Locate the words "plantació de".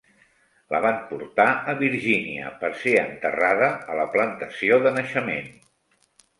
4.17-4.97